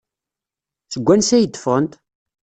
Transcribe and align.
Seg 0.93 1.03
wansi 1.07 1.33
ay 1.37 1.45
d-ffɣent? 1.47 1.93